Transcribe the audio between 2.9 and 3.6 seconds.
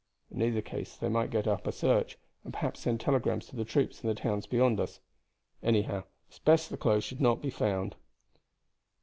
telegrams to